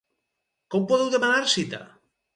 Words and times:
Com 0.75 0.89
podeu 0.93 1.13
demanar 1.17 1.45
cita? 1.55 1.83